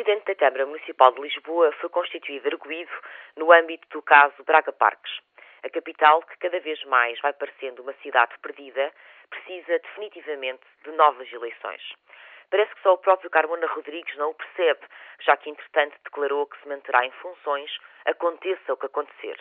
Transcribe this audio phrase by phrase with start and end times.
[0.00, 2.90] Presidente da Câmara Municipal de Lisboa foi constituído arguído
[3.36, 5.12] no âmbito do caso Braga Parques.
[5.62, 8.90] A capital, que cada vez mais vai parecendo uma cidade perdida,
[9.28, 11.82] precisa definitivamente de novas eleições.
[12.48, 14.80] Parece que só o próprio Carmona Rodrigues não o percebe,
[15.20, 17.70] já que, entretanto, declarou que se manterá em funções,
[18.06, 19.38] aconteça o que acontecer.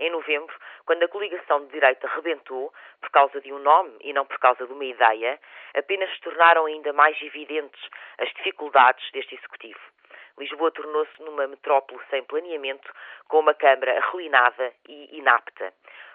[0.00, 4.24] Em novembro, quando a coligação de direita rebentou, por causa de um nome e não
[4.24, 5.38] por causa de uma ideia,
[5.74, 7.82] apenas se tornaram ainda mais evidentes
[8.16, 9.50] as dificuldades deste executivo.
[10.40, 12.90] Lisboa tornou-se numa metrópole sem planeamento,
[13.28, 15.70] com uma Câmara arruinada e inapta.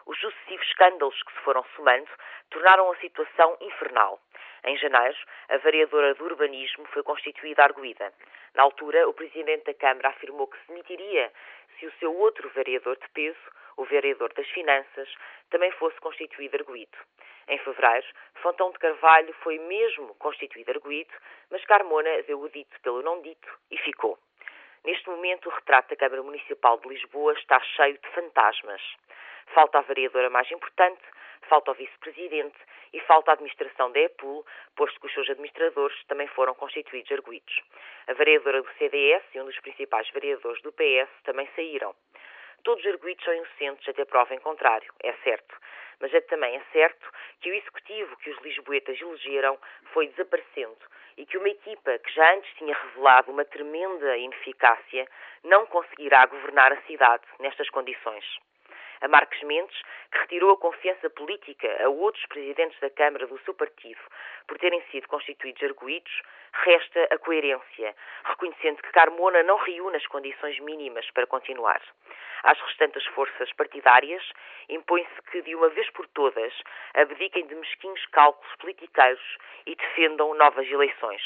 [0.08, 2.10] Os sucessivos escândalos que se foram somando
[2.50, 4.20] tornaram a situação infernal.
[4.64, 5.16] Em janeiro,
[5.50, 8.12] a vereadora do urbanismo foi constituída arguída.
[8.56, 11.32] Na altura, o presidente da Câmara afirmou que se demitiria
[11.80, 13.38] se o seu outro vereador de peso,
[13.78, 15.14] o vereador das Finanças,
[15.52, 16.98] também fosse constituído arguído.
[17.48, 18.08] Em fevereiro,
[18.42, 21.14] Fontão de Carvalho foi mesmo constituído arguído,
[21.50, 24.18] mas Carmona deu o dito pelo não dito e ficou.
[24.84, 28.82] Neste momento, o retrato da Câmara Municipal de Lisboa está cheio de fantasmas.
[29.48, 31.02] Falta a vereadora mais importante,
[31.50, 32.58] falta o vice-presidente
[32.94, 37.62] e falta a administração da EPUL, posto que os seus administradores também foram constituídos arguídos.
[38.08, 41.96] A vereadora do CDS e um dos principais vereadores do PS também saíram.
[42.66, 45.56] Todos os arguídos são inocentes até prova em contrário, é certo.
[46.00, 49.56] Mas é também é certo que o executivo que os lisboetas elegeram
[49.94, 50.76] foi desaparecendo
[51.16, 55.08] e que uma equipa que já antes tinha revelado uma tremenda ineficácia
[55.44, 58.26] não conseguirá governar a cidade nestas condições
[59.02, 63.54] a Marques Mendes, que retirou a confiança política a outros presidentes da Câmara do seu
[63.54, 64.00] partido
[64.48, 66.22] por terem sido constituídos arguídos,
[66.54, 67.96] resta a coerência,
[68.26, 71.82] reconhecendo que Carmona não reúne as condições mínimas para continuar.
[72.44, 74.24] Às restantes forças partidárias,
[74.70, 76.54] impõe-se que, de uma vez por todas,
[76.94, 81.22] abdiquem de mesquinhos cálculos politiqueiros e defendam novas eleições.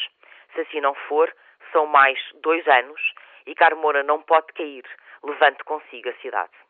[0.53, 1.33] Se assim não for,
[1.71, 3.01] são mais dois anos
[3.45, 4.85] e Carmona não pode cair,
[5.23, 6.68] levando consigo a cidade.